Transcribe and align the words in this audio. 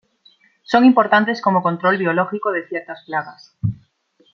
Son 0.63 0.83
importantes 0.83 1.41
como 1.43 1.61
control 1.61 1.99
biológico 1.99 2.51
de 2.51 2.67
ciertas 2.67 3.03
plagas. 3.05 3.55